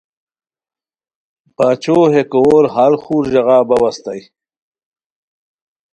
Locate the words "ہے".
2.13-2.21